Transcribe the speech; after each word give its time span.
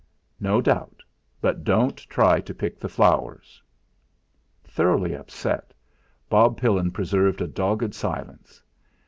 "No 0.39 0.61
doubt. 0.61 1.03
But 1.41 1.63
don't 1.63 1.95
try 1.95 2.39
to 2.41 2.55
pick 2.55 2.79
the 2.79 2.89
flowers." 2.89 3.61
Thoroughly 4.63 5.13
upset, 5.15 5.75
Bob 6.27 6.57
Pillin 6.57 6.89
preserved 6.89 7.39
a 7.39 7.45
dogged 7.47 7.93
silence. 7.93 8.63